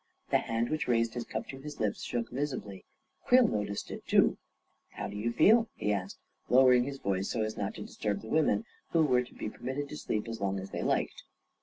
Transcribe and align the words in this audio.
The 0.31 0.39
hand 0.39 0.69
which 0.71 0.87
raised 0.87 1.13
his 1.13 1.25
cup 1.25 1.47
to 1.49 1.59
his 1.59 1.79
lips 1.79 2.01
shook 2.01 2.31
visibly. 2.31 2.85
Creel 3.23 3.47
no 3.47 3.63
ticed 3.63 3.91
it 3.91 4.03
too." 4.07 4.39
How 4.97 5.07
do 5.07 5.15
you 5.15 5.31
feel?" 5.31 5.69
he 5.75 5.93
asked, 5.93 6.17
lowering 6.49 6.85
his 6.85 6.97
voice 6.97 7.29
so 7.29 7.43
as 7.43 7.55
not 7.55 7.75
to 7.75 7.83
disturb 7.83 8.21
the 8.23 8.27
women, 8.27 8.65
who 8.93 9.05
were 9.05 9.21
to 9.21 9.33
be 9.35 9.47
per 9.47 9.61
mitted 9.61 9.89
to 9.89 9.97
sleep 9.97 10.27
as 10.27 10.41
long 10.41 10.59
as 10.59 10.71
they 10.71 10.81
liked. 10.81 11.21